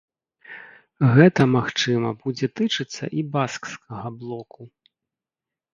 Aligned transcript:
Гэта, 1.17 1.41
магчыма, 1.57 2.09
будзе 2.23 2.47
тычыцца 2.61 3.03
і 3.21 3.27
баскскага 3.37 4.07
блоку. 4.25 4.61